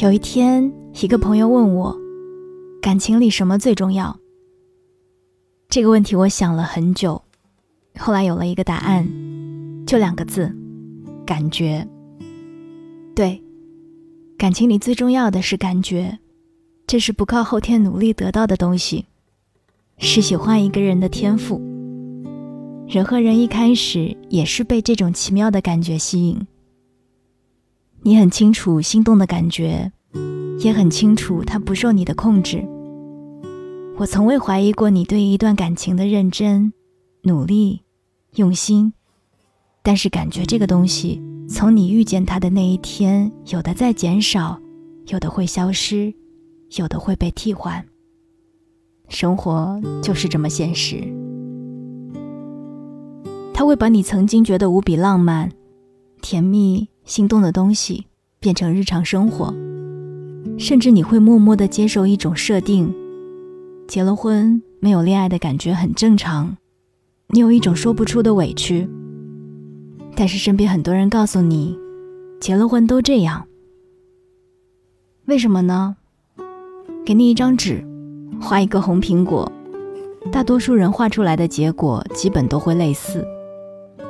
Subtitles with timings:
[0.00, 1.96] 有一天，一个朋友问我，
[2.80, 4.16] 感情里什么最重要？
[5.68, 7.20] 这个问题我想了很久，
[7.98, 9.08] 后来有了一个答案，
[9.88, 10.54] 就两个字：
[11.26, 11.84] 感觉。
[13.12, 13.42] 对，
[14.38, 16.20] 感情里最重要的是感觉，
[16.86, 19.06] 这是不靠后天努力得到的东西，
[19.98, 21.60] 是喜欢一个人的天赋。
[22.86, 26.46] 人和人一开始也是被这种奇妙的感觉吸引。
[28.02, 29.90] 你很清楚心动的感觉，
[30.60, 32.64] 也很清楚它不受你的控制。
[33.96, 36.72] 我从未怀疑过你对一段感情的认真、
[37.22, 37.82] 努力、
[38.36, 38.92] 用心，
[39.82, 44.60] 但是感觉这个东西，从你遇见他的那一天，有的在减少，
[45.08, 46.14] 有的会消失，
[46.76, 47.84] 有的会被替换。
[49.08, 51.02] 生活就是这么现实，
[53.52, 55.50] 他会把你曾经觉得无比浪漫、
[56.22, 56.88] 甜蜜。
[57.08, 58.04] 心动的东西
[58.38, 59.46] 变成日常生活，
[60.58, 62.94] 甚至你会默默的接受一种设定：
[63.88, 66.58] 结了婚没有恋爱的感觉很正常。
[67.28, 68.86] 你有一种说不出的委屈，
[70.14, 71.78] 但是身边很多人告诉你，
[72.42, 73.46] 结了婚都这样。
[75.24, 75.96] 为什么呢？
[77.06, 77.82] 给你一张纸，
[78.38, 79.50] 画一个红苹果，
[80.30, 83.26] 大多数人画出来的结果基本都会类似，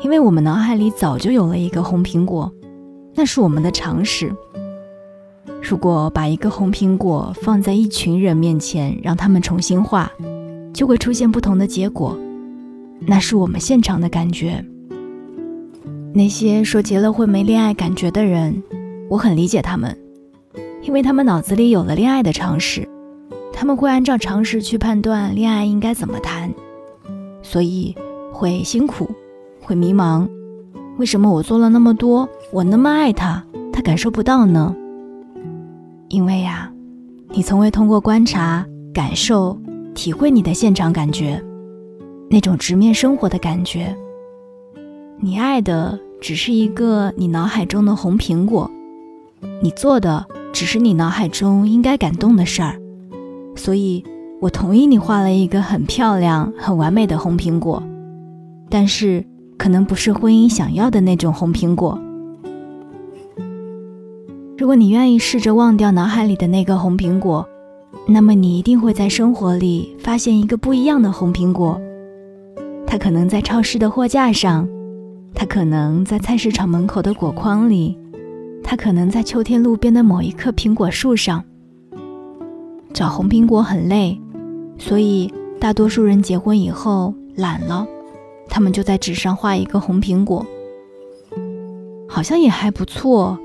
[0.00, 2.52] 因为我们脑海里早就有了一个红苹果。
[3.14, 4.34] 那是我们的常识。
[5.62, 10.10] 如果把一个红苹果放在一群人面前，让他们重新画，
[10.72, 12.18] 就会出现不同的结果。
[13.00, 14.64] 那是我们现场的感觉。
[16.12, 18.62] 那些说结了婚没恋爱感觉的人，
[19.08, 19.96] 我很理解他们，
[20.82, 22.88] 因为他们脑子里有了恋爱的常识，
[23.52, 26.52] 他们会按照常识去判断恋爱应该怎么谈，
[27.42, 27.94] 所以
[28.32, 29.10] 会辛苦，
[29.62, 30.28] 会迷茫。
[30.96, 34.74] 为什么我做了那么多，我那么爱他，他感受不到呢？
[36.08, 36.72] 因为呀，
[37.30, 39.58] 你从未通过观察、感受、
[39.92, 41.42] 体会你的现场感觉，
[42.30, 43.92] 那种直面生活的感觉。
[45.18, 48.70] 你爱的只是一个你脑海中的红苹果，
[49.60, 52.78] 你做的只是你脑海中应该感动的事儿。
[53.56, 54.04] 所以，
[54.40, 57.82] 我同意你画了一个很漂亮、很完美的红苹果，
[58.70, 59.26] 但是。
[59.64, 61.98] 可能不是婚姻想要的那种红苹果。
[64.58, 67.48] 如果你愿意试着忘掉脑海里的那个红苹果，
[68.06, 71.80] 那么你一定会在生活里发现一个不一样的红苹果。
[72.86, 74.68] 它可能在超市的货架上，
[75.34, 77.96] 它可能在菜市场门口的果筐里，
[78.62, 81.42] 它可能在秋天路边的某一棵苹果树上。
[82.92, 84.20] 找红苹果很累，
[84.76, 87.86] 所以大多数人结婚以后懒了。
[88.54, 90.46] 他们就在纸上画一个红苹果，
[92.08, 93.36] 好像也还不错，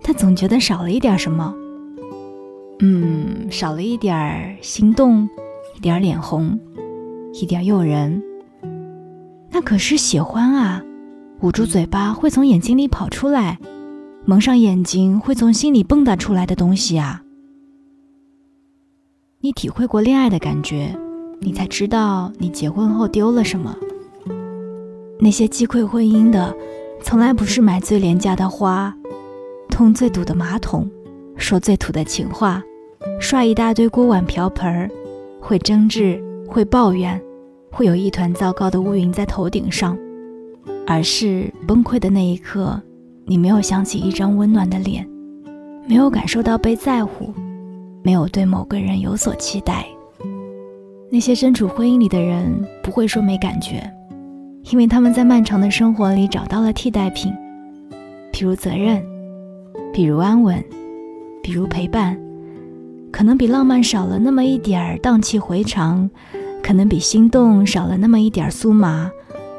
[0.00, 1.52] 但总觉得少了一点什么。
[2.78, 5.28] 嗯，少了一点儿心动，
[5.76, 6.56] 一点儿脸红，
[7.32, 8.22] 一点儿诱人。
[9.50, 10.80] 那可是喜欢啊，
[11.40, 13.58] 捂住嘴巴会从眼睛里跑出来，
[14.24, 17.24] 蒙上眼睛会从心里蹦跶出来的东西啊。
[19.40, 20.96] 你体会过恋爱的感觉，
[21.40, 23.76] 你才知道你结婚后丢了什么。
[25.20, 26.54] 那些击溃婚姻的，
[27.02, 28.94] 从来不是买最廉价的花，
[29.68, 30.90] 通最堵的马桶，
[31.36, 32.62] 说最土的情话，
[33.20, 34.90] 刷一大堆锅碗瓢盆，
[35.40, 37.20] 会争执，会抱怨，
[37.70, 39.96] 会有一团糟糕的乌云在头顶上，
[40.86, 42.80] 而是崩溃的那一刻，
[43.24, 45.08] 你没有想起一张温暖的脸，
[45.88, 47.32] 没有感受到被在乎，
[48.02, 49.86] 没有对某个人有所期待。
[51.10, 52.52] 那些身处婚姻里的人
[52.82, 53.88] 不会说没感觉。
[54.70, 57.32] 因为他们在漫长的生活里找到了替代品，
[58.32, 59.04] 比如责任，
[59.92, 60.64] 比如安稳，
[61.42, 62.18] 比如陪伴，
[63.12, 66.08] 可能比浪漫少了那么一点儿荡气回肠，
[66.62, 69.10] 可能比心动少了那么一点儿酥麻，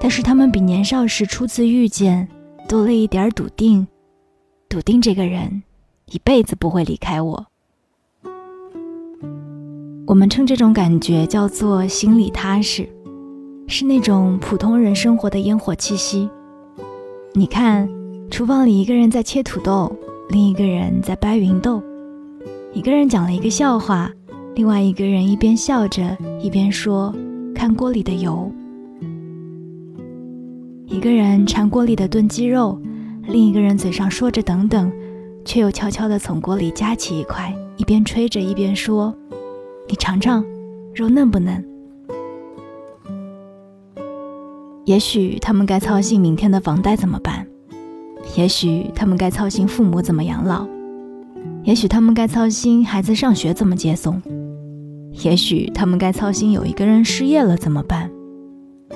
[0.00, 2.26] 但是他们比年少时初次遇见
[2.66, 3.86] 多了一点笃定，
[4.66, 5.62] 笃定这个人
[6.06, 7.46] 一辈子不会离开我。
[10.06, 12.88] 我们称这种感觉叫做心里踏实。
[13.68, 16.28] 是那种普通人生活的烟火气息。
[17.32, 17.88] 你看，
[18.30, 19.94] 厨房里一个人在切土豆，
[20.30, 21.82] 另一个人在掰芸豆。
[22.72, 24.10] 一个人讲了一个笑话，
[24.54, 27.14] 另外一个人一边笑着一边说
[27.54, 28.50] ：“看锅里的油。”
[30.86, 32.80] 一个人馋锅里的炖鸡肉，
[33.26, 34.90] 另一个人嘴上说着“等等”，
[35.44, 39.14] 却又悄悄地从锅里夹起一块，一边吹着一边说
[39.88, 40.44] ：“你尝尝，
[40.94, 41.62] 肉嫩不嫩？”
[44.86, 47.44] 也许他们该操心明天的房贷怎么办，
[48.36, 50.64] 也许他们该操心父母怎么养老，
[51.64, 54.22] 也许他们该操心孩子上学怎么接送，
[55.24, 58.08] 也许他们该操心有一个人失业了怎么办，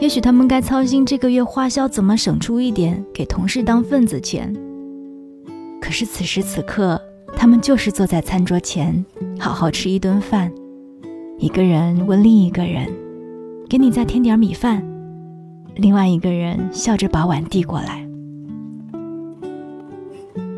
[0.00, 4.56] 也许他们该操心这个月花销怎么省出一点给同事当份子钱。
[5.82, 6.98] 可是此时此刻，
[7.36, 9.04] 他们就是坐在餐桌前，
[9.38, 10.50] 好好吃一顿饭。
[11.38, 12.90] 一个人问另一个人
[13.68, 14.82] ：“给你再添点米饭。”
[15.76, 18.06] 另外一个人笑着把碗递过来。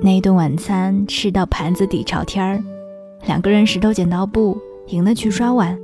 [0.02, 2.62] 那一顿晚餐吃到盘子底朝天儿，
[3.26, 4.56] 两个人石头剪刀布，
[4.88, 5.76] 赢了去刷碗，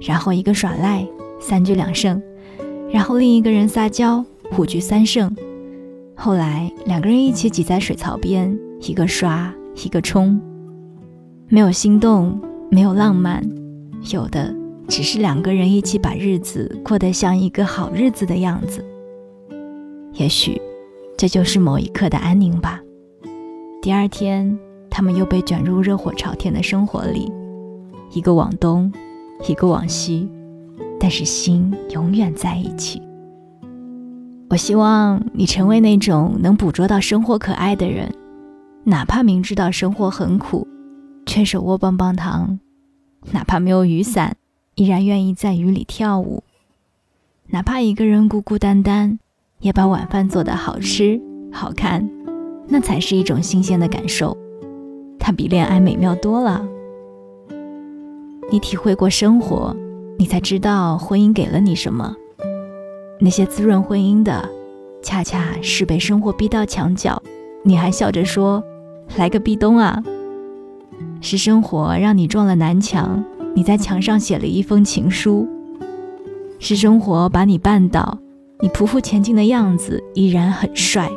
[0.00, 1.06] 然后一个耍赖，
[1.40, 2.22] 三局两胜，
[2.90, 4.24] 然后另一个人撒娇，
[4.56, 5.34] 五局三胜。
[6.14, 9.52] 后来两个人一起挤在水槽边，一个刷，
[9.84, 10.40] 一个冲，
[11.48, 12.40] 没有心动，
[12.70, 13.42] 没有浪漫，
[14.12, 14.54] 有的
[14.88, 18.84] 只是两个人一起把日子过得像一个好日子的样子。
[20.14, 20.60] 也许，
[21.16, 22.80] 这就是某一刻的安宁吧。
[23.82, 24.58] 第二天，
[24.90, 27.30] 他们又被卷入热火朝天的生活里，
[28.12, 28.90] 一个往东，
[29.46, 30.28] 一个往西，
[30.98, 33.00] 但是心永远在一起。
[34.50, 38.12] 我希望你成为那种能捕捉到生活可爱的人，
[38.84, 40.66] 哪怕明知道生活很苦，
[41.26, 42.58] 却手握棒棒糖；
[43.30, 44.34] 哪怕没有雨伞，
[44.78, 46.44] 依然愿意在雨里跳舞；
[47.48, 49.18] 哪怕一个人孤孤单单，
[49.58, 51.20] 也把晚饭做得好吃
[51.50, 52.08] 好看。
[52.68, 54.38] 那才是一种新鲜的感受，
[55.18, 56.64] 它比恋爱美妙多了。
[58.52, 59.76] 你体会过生活，
[60.16, 62.14] 你才知道婚姻给了你什么。
[63.18, 64.48] 那些滋润婚姻的，
[65.02, 67.20] 恰恰是被生活逼到墙角，
[67.64, 68.62] 你还笑着说
[69.18, 70.00] ：“来个壁咚啊！”
[71.20, 73.24] 是生活让你撞了南墙，
[73.54, 75.48] 你在墙上写了一封情书。
[76.60, 78.18] 是生活把你绊倒，
[78.60, 81.08] 你匍匐前进的样子依然很帅。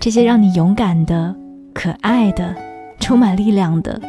[0.00, 1.34] 这些让你勇敢的、
[1.74, 2.54] 可爱的、
[2.98, 4.00] 充满力量的，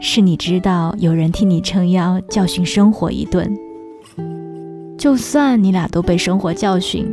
[0.00, 3.52] 是你知道有人替你撑腰，教训生活一顿。
[4.96, 7.12] 就算你俩都被生活教训，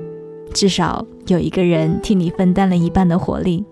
[0.53, 3.65] 至少有一个人替你分担了一半的火力。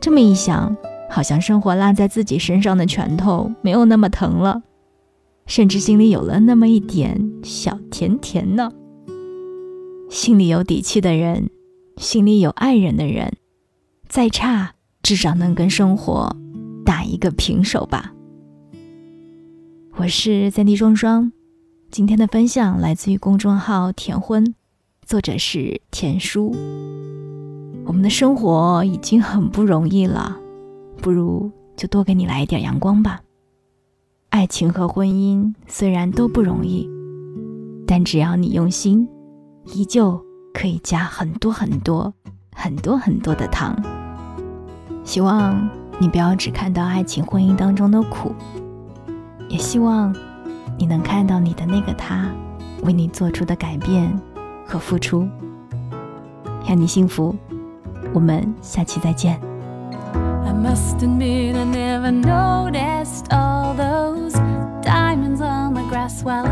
[0.00, 0.76] 这么一想，
[1.10, 4.62] 好像生活落在自己身上的拳头没有那么疼了，
[5.48, 8.70] 甚至心里有了那么一点小甜甜呢。
[10.10, 11.48] 心里有底气的人，
[11.96, 13.34] 心里有爱人的人。
[14.06, 16.36] 再差，至少能跟生活
[16.84, 18.12] 打一个平手吧。
[19.96, 21.32] 我是三 D 双双，
[21.90, 24.54] 今天的分享来自于公众号“甜婚”，
[25.06, 26.54] 作者是田叔。
[27.86, 30.38] 我们的生活已经很不容易了，
[30.98, 33.20] 不如就多给你来一点阳光吧。
[34.38, 36.88] 爱情和婚姻虽然都不容易，
[37.88, 39.08] 但只要你用心，
[39.74, 40.24] 依旧
[40.54, 42.14] 可以加很多很多。
[42.54, 43.76] 很多很多的糖，
[45.02, 45.68] 希望
[45.98, 48.32] 你不要只看到爱情婚姻当中的苦，
[49.48, 50.14] 也希望
[50.76, 52.30] 你能看到你的那个他
[52.84, 54.16] 为你做出的改变
[54.64, 55.26] 和付出，
[56.68, 57.34] 愿你幸福。
[58.14, 59.40] 我们下期再见。
[65.40, 66.46] on the grass while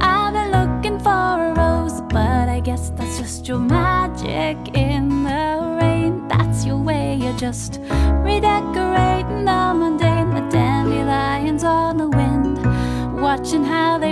[0.00, 2.00] I've been looking for a rose.
[2.02, 6.28] But I guess that's just your magic in the rain.
[6.28, 7.80] That's your way, you're just
[8.28, 10.30] redecorating the mundane.
[10.30, 14.11] The dandelions on the wind, watching how they